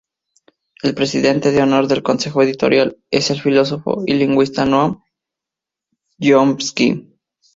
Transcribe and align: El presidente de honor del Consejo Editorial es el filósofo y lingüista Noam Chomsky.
El 0.81 0.95
presidente 0.95 1.51
de 1.51 1.61
honor 1.61 1.85
del 1.87 2.01
Consejo 2.01 2.41
Editorial 2.41 2.97
es 3.11 3.29
el 3.29 3.39
filósofo 3.39 4.01
y 4.07 4.15
lingüista 4.15 4.65
Noam 4.65 5.03
Chomsky. 6.19 7.07